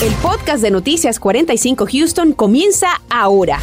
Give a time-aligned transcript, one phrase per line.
[0.00, 3.58] El podcast de Noticias 45 Houston comienza ahora.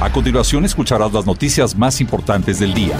[0.00, 2.96] A continuación escucharás las noticias más importantes del día.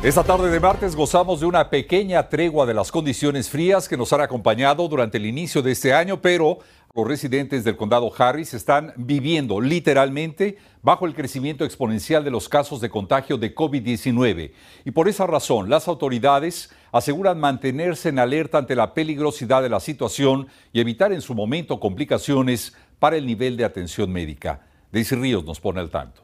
[0.00, 4.12] Esta tarde de martes gozamos de una pequeña tregua de las condiciones frías que nos
[4.12, 6.60] han acompañado durante el inicio de este año, pero
[6.94, 10.58] los residentes del condado Harris están viviendo literalmente
[10.88, 14.52] bajo el crecimiento exponencial de los casos de contagio de COVID-19.
[14.86, 19.80] Y por esa razón, las autoridades aseguran mantenerse en alerta ante la peligrosidad de la
[19.80, 24.62] situación y evitar en su momento complicaciones para el nivel de atención médica.
[24.90, 26.22] Daisy Ríos nos pone al tanto.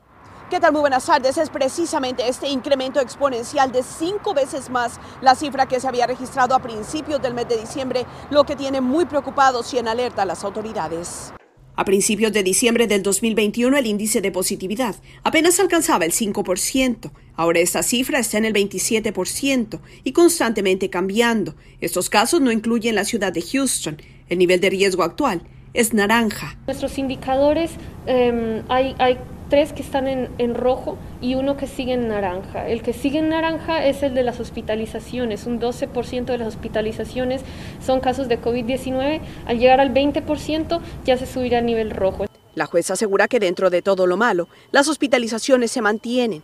[0.48, 0.72] ¿Qué tal?
[0.72, 1.36] Muy buenas tardes.
[1.36, 6.54] Es precisamente este incremento exponencial de cinco veces más la cifra que se había registrado
[6.54, 10.24] a principios del mes de diciembre, lo que tiene muy preocupados y en alerta a
[10.24, 11.34] las autoridades.
[11.76, 17.10] A principios de diciembre del 2021 el índice de positividad apenas alcanzaba el 5%.
[17.34, 21.56] Ahora esta cifra está en el 27% y constantemente cambiando.
[21.80, 24.00] Estos casos no incluyen la ciudad de Houston.
[24.28, 25.42] El nivel de riesgo actual
[25.72, 26.56] es naranja.
[26.66, 27.72] Nuestros indicadores,
[28.06, 32.68] em, hay, hay tres que están en, en, rojo y uno que sigue en naranja.
[32.68, 35.46] El que sigue en naranja es el de las hospitalizaciones.
[35.46, 37.42] Un 12% de las hospitalizaciones
[37.84, 39.20] son casos de COVID-19.
[39.46, 42.26] Al llegar al 20% ya se subirá a nivel rojo.
[42.54, 46.42] La jueza asegura que dentro de todo lo malo, las hospitalizaciones se mantienen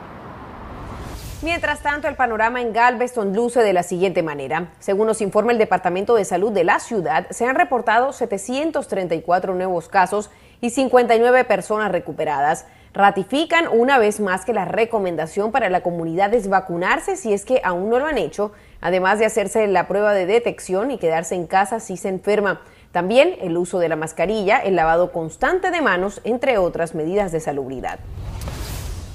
[1.43, 4.71] Mientras tanto, el panorama en Galveston luce de la siguiente manera.
[4.79, 9.89] Según nos informa el Departamento de Salud de la ciudad, se han reportado 734 nuevos
[9.89, 10.31] casos
[10.63, 12.65] y 59 personas recuperadas.
[12.95, 17.61] Ratifican una vez más que la recomendación para la comunidad es vacunarse si es que
[17.63, 21.47] aún no lo han hecho, además de hacerse la prueba de detección y quedarse en
[21.47, 22.63] casa si se enferma.
[22.93, 27.41] También el uso de la mascarilla, el lavado constante de manos, entre otras medidas de
[27.41, 27.99] salubridad.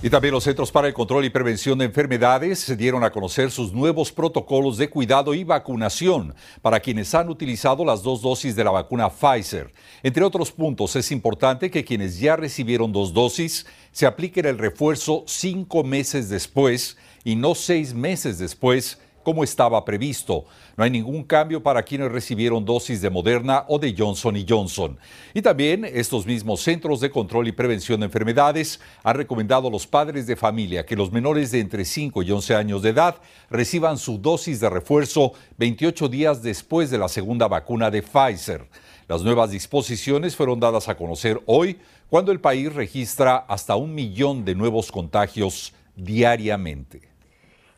[0.04, 3.72] Y también los Centros para el Control y Prevención de Enfermedades dieron a conocer sus
[3.72, 8.72] nuevos protocolos de cuidado y vacunación para quienes han utilizado las dos dosis de la
[8.72, 9.72] vacuna Pfizer.
[10.02, 15.24] Entre otros puntos, es importante que quienes ya recibieron dos dosis se apliquen el refuerzo
[15.28, 20.46] cinco meses después y no seis meses después como estaba previsto.
[20.78, 24.98] No hay ningún cambio para quienes recibieron dosis de Moderna o de Johnson Johnson.
[25.34, 29.88] Y también estos mismos Centros de Control y Prevención de Enfermedades han recomendado a los
[29.88, 33.18] padres de familia que los menores de entre 5 y 11 años de edad
[33.50, 38.68] reciban su dosis de refuerzo 28 días después de la segunda vacuna de Pfizer.
[39.08, 41.78] Las nuevas disposiciones fueron dadas a conocer hoy
[42.10, 47.11] cuando el país registra hasta un millón de nuevos contagios diariamente.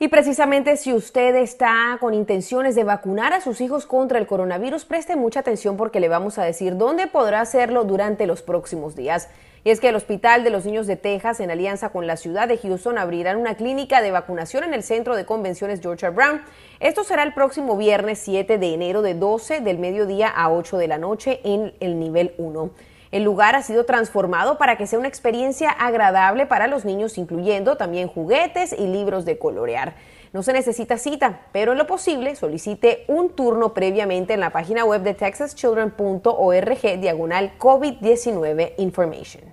[0.03, 4.83] Y precisamente si usted está con intenciones de vacunar a sus hijos contra el coronavirus,
[4.83, 9.29] preste mucha atención porque le vamos a decir dónde podrá hacerlo durante los próximos días.
[9.63, 12.49] Y es que el Hospital de los Niños de Texas, en alianza con la ciudad
[12.49, 16.13] de Houston, abrirán una clínica de vacunación en el Centro de Convenciones George R.
[16.13, 16.41] Brown.
[16.81, 20.87] Esto será el próximo viernes 7 de enero de 12 del mediodía a 8 de
[20.89, 22.71] la noche en el nivel 1.
[23.13, 27.77] El lugar ha sido transformado para que sea una experiencia agradable para los niños, incluyendo
[27.77, 29.93] también juguetes y libros de colorear.
[30.31, 34.83] No se necesita cita, pero en lo posible solicite un turno previamente en la página
[34.83, 39.52] web de texaschildren.org diagonal COVID-19 information.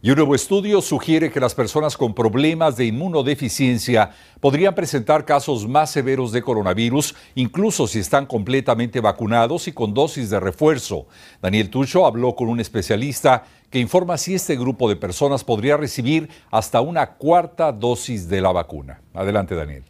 [0.00, 5.66] Y un nuevo estudio sugiere que las personas con problemas de inmunodeficiencia podrían presentar casos
[5.66, 11.08] más severos de coronavirus, incluso si están completamente vacunados y con dosis de refuerzo.
[11.42, 16.28] Daniel Tucho habló con un especialista que informa si este grupo de personas podría recibir
[16.52, 19.02] hasta una cuarta dosis de la vacuna.
[19.14, 19.82] Adelante, Daniel.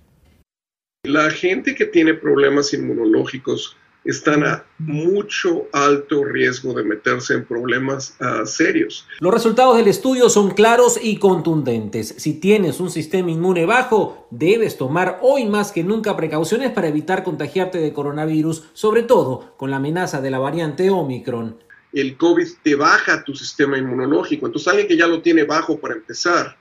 [1.05, 3.77] La gente que tiene problemas inmunológicos
[4.09, 9.07] están a mucho alto riesgo de meterse en problemas uh, serios.
[9.21, 12.15] Los resultados del estudio son claros y contundentes.
[12.17, 17.23] Si tienes un sistema inmune bajo, debes tomar hoy más que nunca precauciones para evitar
[17.23, 21.59] contagiarte de coronavirus, sobre todo con la amenaza de la variante Omicron.
[21.93, 25.95] El COVID te baja tu sistema inmunológico, entonces alguien que ya lo tiene bajo para
[25.95, 26.57] empezar,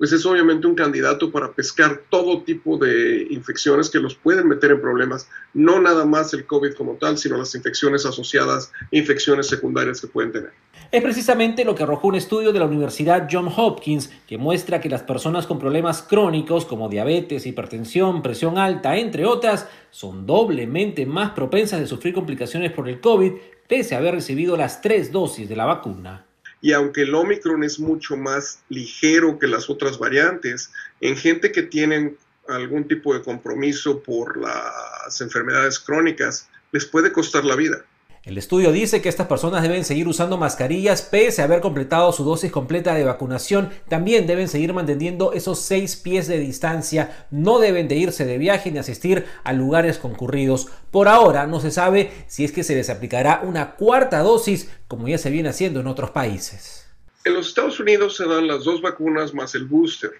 [0.00, 4.70] pues es obviamente un candidato para pescar todo tipo de infecciones que los pueden meter
[4.70, 10.00] en problemas, no nada más el COVID como tal, sino las infecciones asociadas, infecciones secundarias
[10.00, 10.52] que pueden tener.
[10.90, 14.88] Es precisamente lo que arrojó un estudio de la Universidad John Hopkins que muestra que
[14.88, 21.32] las personas con problemas crónicos como diabetes, hipertensión, presión alta, entre otras, son doblemente más
[21.32, 23.32] propensas de sufrir complicaciones por el COVID
[23.68, 26.29] pese a haber recibido las tres dosis de la vacuna.
[26.60, 30.70] Y aunque el Omicron es mucho más ligero que las otras variantes,
[31.00, 32.18] en gente que tienen
[32.48, 37.84] algún tipo de compromiso por las enfermedades crónicas, les puede costar la vida.
[38.22, 42.22] El estudio dice que estas personas deben seguir usando mascarillas pese a haber completado su
[42.22, 43.70] dosis completa de vacunación.
[43.88, 47.26] También deben seguir manteniendo esos seis pies de distancia.
[47.30, 50.66] No deben de irse de viaje ni asistir a lugares concurridos.
[50.90, 55.08] Por ahora no se sabe si es que se les aplicará una cuarta dosis como
[55.08, 56.86] ya se viene haciendo en otros países.
[57.24, 60.10] En los Estados Unidos se dan las dos vacunas más el booster.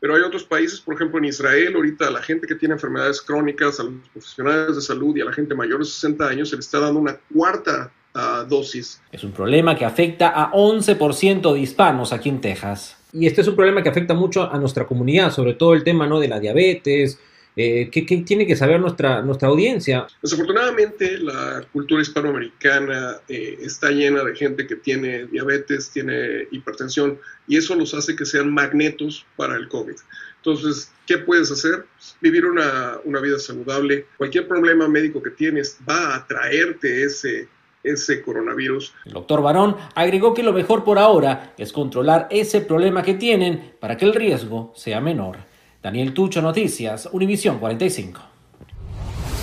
[0.00, 3.20] Pero hay otros países, por ejemplo en Israel, ahorita a la gente que tiene enfermedades
[3.20, 6.56] crónicas, a los profesionales de salud y a la gente mayor de 60 años se
[6.56, 9.00] le está dando una cuarta uh, dosis.
[9.10, 12.96] Es un problema que afecta a 11% de hispanos aquí en Texas.
[13.12, 16.06] Y este es un problema que afecta mucho a nuestra comunidad, sobre todo el tema
[16.06, 16.20] ¿no?
[16.20, 17.18] de la diabetes,
[17.60, 20.06] eh, ¿qué, ¿qué, tiene que saber nuestra, nuestra audiencia?
[20.22, 27.18] Desafortunadamente, la cultura hispanoamericana eh, está llena de gente que tiene diabetes, tiene hipertensión,
[27.48, 29.96] y eso los hace que sean magnetos para el COVID.
[30.36, 31.84] Entonces, ¿qué puedes hacer?
[32.20, 34.06] Vivir una, una vida saludable.
[34.16, 37.48] Cualquier problema médico que tienes va a traerte ese,
[37.82, 38.94] ese coronavirus.
[39.04, 43.74] El doctor Barón agregó que lo mejor por ahora es controlar ese problema que tienen
[43.80, 45.38] para que el riesgo sea menor.
[45.82, 48.20] Daniel Tucho, Noticias, Univisión 45.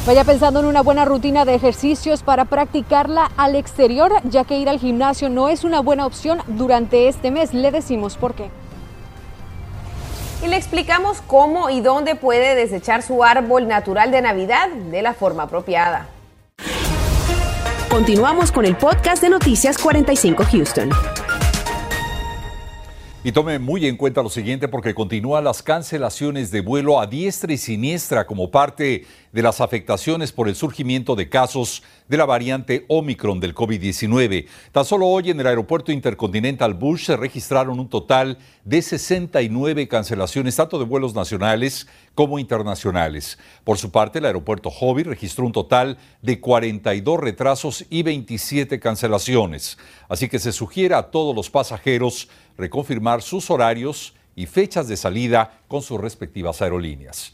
[0.05, 4.69] Vaya pensando en una buena rutina de ejercicios para practicarla al exterior, ya que ir
[4.69, 7.53] al gimnasio no es una buena opción durante este mes.
[7.53, 8.49] Le decimos por qué.
[10.43, 15.13] Y le explicamos cómo y dónde puede desechar su árbol natural de Navidad de la
[15.13, 16.07] forma apropiada.
[17.89, 20.89] Continuamos con el podcast de Noticias 45 Houston.
[23.25, 27.51] Y tome muy en cuenta lo siguiente porque continúan las cancelaciones de vuelo a diestra
[27.51, 29.03] y siniestra como parte
[29.35, 34.47] de las afectaciones por el surgimiento de casos de la variante Omicron del COVID-19.
[34.71, 40.55] Tan solo hoy en el aeropuerto Intercontinental Bush se registraron un total de 69 cancelaciones,
[40.55, 43.37] tanto de vuelos nacionales como internacionales.
[43.65, 49.77] Por su parte, el aeropuerto Hobby registró un total de 42 retrasos y 27 cancelaciones.
[50.07, 55.59] Así que se sugiere a todos los pasajeros reconfirmar sus horarios y fechas de salida
[55.67, 57.33] con sus respectivas aerolíneas.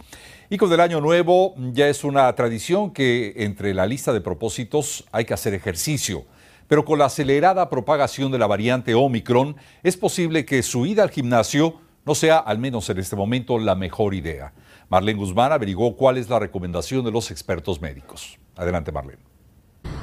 [0.54, 5.06] Y con el año nuevo ya es una tradición que entre la lista de propósitos
[5.14, 6.26] hay que hacer ejercicio.
[6.68, 11.10] Pero con la acelerada propagación de la variante Omicron, es posible que su ida al
[11.10, 14.52] gimnasio no sea, al menos en este momento, la mejor idea.
[14.90, 18.38] Marlene Guzmán averiguó cuál es la recomendación de los expertos médicos.
[18.58, 19.31] Adelante, Marlene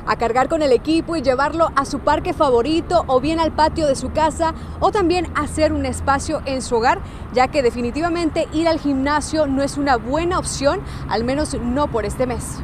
[0.08, 3.86] a cargar con el equipo y llevarlo a su parque favorito o bien al patio
[3.86, 7.00] de su casa o también hacer un espacio en su hogar,
[7.32, 12.04] ya que definitivamente ir al gimnasio no es una buena opción, al menos no por
[12.04, 12.60] este mes.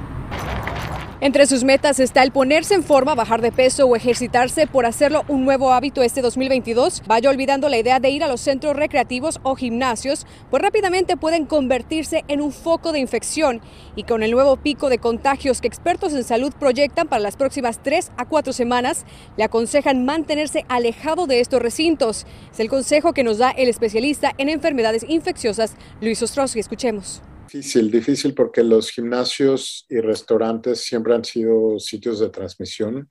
[1.25, 5.25] Entre sus metas está el ponerse en forma, bajar de peso o ejercitarse por hacerlo
[5.26, 7.02] un nuevo hábito este 2022.
[7.07, 11.47] Vaya olvidando la idea de ir a los centros recreativos o gimnasios, pues rápidamente pueden
[11.47, 13.62] convertirse en un foco de infección
[13.97, 17.83] y con el nuevo pico de contagios que expertos en salud proyectan para las próximas
[17.83, 19.07] tres a cuatro semanas,
[19.38, 22.26] le aconsejan mantenerse alejado de estos recintos.
[22.52, 26.61] Es el consejo que nos da el especialista en enfermedades infecciosas, Luis Ostrowski.
[26.61, 27.23] Escuchemos.
[27.47, 33.11] Difícil, difícil porque los gimnasios y restaurantes siempre han sido sitios de transmisión,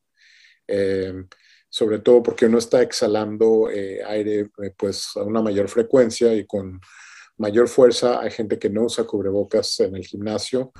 [0.68, 1.14] eh,
[1.70, 6.46] sobre todo porque uno está exhalando eh, aire eh, pues a una mayor frecuencia y
[6.46, 6.82] con
[7.38, 8.20] mayor fuerza.
[8.22, 10.72] Hay gente que no usa cubrebocas en el gimnasio,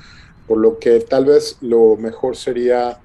[0.48, 3.02] por lo que tal vez lo mejor sería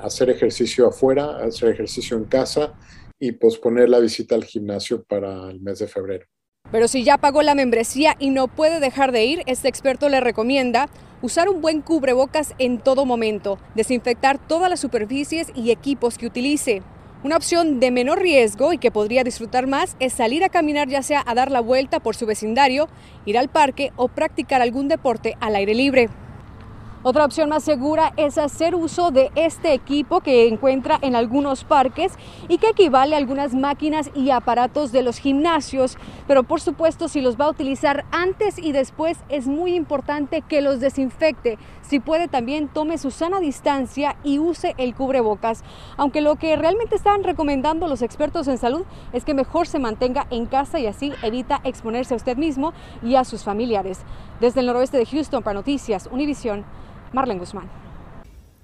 [0.00, 2.78] hacer ejercicio afuera, hacer ejercicio en casa
[3.18, 6.26] y posponer la visita al gimnasio para el mes de febrero.
[6.70, 10.20] Pero si ya pagó la membresía y no puede dejar de ir, este experto le
[10.20, 10.88] recomienda
[11.22, 16.82] usar un buen cubrebocas en todo momento, desinfectar todas las superficies y equipos que utilice.
[17.24, 21.02] Una opción de menor riesgo y que podría disfrutar más es salir a caminar ya
[21.02, 22.88] sea a dar la vuelta por su vecindario,
[23.24, 26.08] ir al parque o practicar algún deporte al aire libre.
[27.04, 32.12] Otra opción más segura es hacer uso de este equipo que encuentra en algunos parques
[32.48, 35.96] y que equivale a algunas máquinas y aparatos de los gimnasios.
[36.26, 40.60] Pero por supuesto, si los va a utilizar antes y después, es muy importante que
[40.60, 41.56] los desinfecte.
[41.88, 45.64] Si puede, también tome su sana distancia y use el cubrebocas.
[45.96, 50.26] Aunque lo que realmente están recomendando los expertos en salud es que mejor se mantenga
[50.28, 54.00] en casa y así evita exponerse a usted mismo y a sus familiares.
[54.38, 56.66] Desde el noroeste de Houston para Noticias Univisión.
[57.14, 57.70] Marlene Guzmán.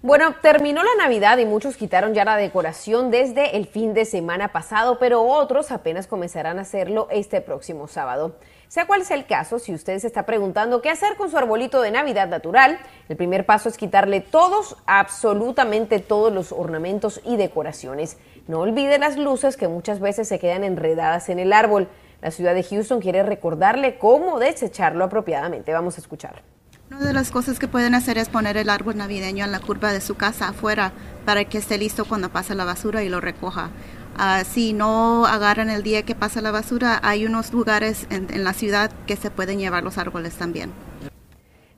[0.03, 4.49] Bueno, terminó la Navidad y muchos quitaron ya la decoración desde el fin de semana
[4.53, 8.37] pasado, pero otros apenas comenzarán a hacerlo este próximo sábado.
[8.69, 11.81] Sea cual sea el caso, si usted se está preguntando qué hacer con su arbolito
[11.81, 12.79] de Navidad natural,
[13.09, 18.17] el primer paso es quitarle todos, absolutamente todos los ornamentos y decoraciones.
[18.49, 21.89] No olvide las luces que muchas veces se quedan enredadas en el árbol.
[22.21, 25.73] La ciudad de Houston quiere recordarle cómo desecharlo apropiadamente.
[25.73, 26.43] Vamos a escuchar.
[26.91, 29.93] Una de las cosas que pueden hacer es poner el árbol navideño en la curva
[29.93, 30.93] de su casa afuera
[31.25, 33.71] para que esté listo cuando pase la basura y lo recoja.
[34.17, 38.53] Uh, si no agarran el día que pasa la basura, hay unos lugares en la
[38.53, 40.73] ciudad que se pueden llevar los árboles también.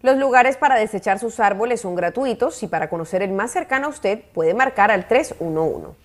[0.03, 3.91] Los lugares para desechar sus árboles son gratuitos y para conocer el más cercano a
[3.91, 5.97] usted puede marcar al 311.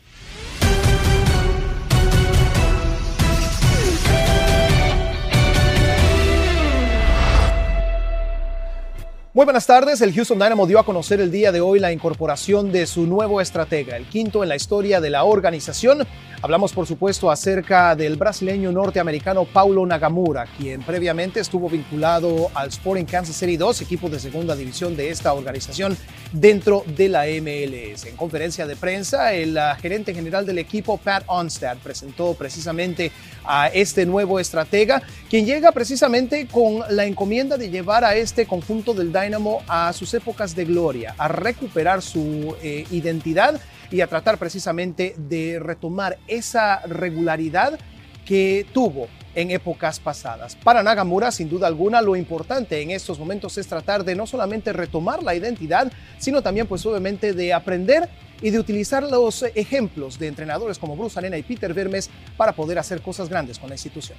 [9.33, 10.01] Muy buenas tardes.
[10.01, 13.39] El Houston Dynamo dio a conocer el día de hoy la incorporación de su nuevo
[13.39, 16.05] estratega, el quinto en la historia de la organización.
[16.41, 23.05] Hablamos, por supuesto, acerca del brasileño norteamericano Paulo Nagamura, quien previamente estuvo vinculado al Sporting
[23.05, 25.95] Kansas City 2, equipo de segunda división de esta organización
[26.31, 28.05] dentro de la MLS.
[28.05, 33.11] En conferencia de prensa, el uh, gerente general del equipo, Pat Onstad, presentó precisamente
[33.43, 38.93] a este nuevo estratega, quien llega precisamente con la encomienda de llevar a este conjunto
[38.93, 43.59] del Dynamo a sus épocas de gloria, a recuperar su eh, identidad
[43.89, 47.77] y a tratar precisamente de retomar esa regularidad
[48.25, 50.55] que tuvo en épocas pasadas.
[50.55, 54.73] Para Nagamura, sin duda alguna, lo importante en estos momentos es tratar de no solamente
[54.73, 58.09] retomar la identidad, sino también pues obviamente de aprender
[58.41, 62.79] y de utilizar los ejemplos de entrenadores como Bruce Arena y Peter Vermes para poder
[62.79, 64.17] hacer cosas grandes con la institución.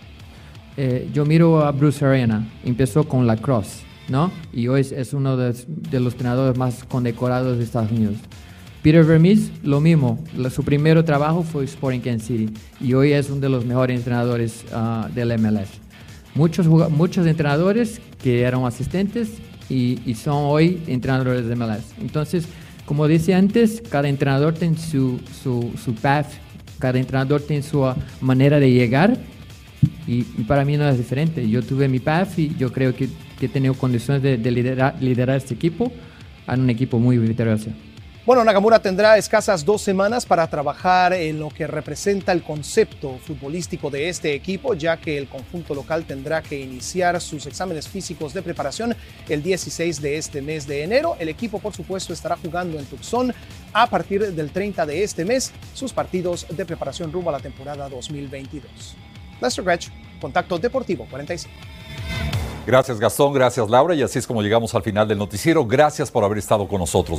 [0.76, 4.32] Eh, yo miro a Bruce Arena, empezó con la cross, ¿no?
[4.52, 8.16] Y hoy es uno de, de los entrenadores más condecorados de Estados Unidos.
[8.82, 10.18] Peter Vermees, lo mismo.
[10.50, 14.64] Su primer trabajo fue Sporting Kansas City y hoy es uno de los mejores entrenadores
[14.74, 15.68] uh, del MLS.
[16.34, 16.66] Muchos,
[17.26, 19.34] entrenadores que eran asistentes
[19.68, 21.94] y, son hoy entrenadores de MLS.
[22.00, 22.48] Entonces,
[22.84, 26.26] como decía antes, cada entrenador tiene su, su, path,
[26.80, 27.88] cada entrenador tiene su
[28.20, 29.16] manera de llegar
[30.08, 31.48] y, para mí no es diferente.
[31.48, 33.08] Yo tuve mi path y yo creo que,
[33.38, 35.92] que he tenido condiciones de, de liderar, liderar este equipo
[36.48, 37.70] a un equipo muy victorioso.
[38.24, 43.90] Bueno, Nagamura tendrá escasas dos semanas para trabajar en lo que representa el concepto futbolístico
[43.90, 48.40] de este equipo, ya que el conjunto local tendrá que iniciar sus exámenes físicos de
[48.40, 48.94] preparación
[49.28, 51.16] el 16 de este mes de enero.
[51.18, 53.34] El equipo, por supuesto, estará jugando en Tucson
[53.72, 57.88] a partir del 30 de este mes sus partidos de preparación rumbo a la temporada
[57.88, 58.94] 2022.
[59.40, 61.52] Lester Gretsch, Contacto Deportivo 45.
[62.64, 65.66] Gracias Gastón, gracias Laura y así es como llegamos al final del noticiero.
[65.66, 67.18] Gracias por haber estado con nosotros.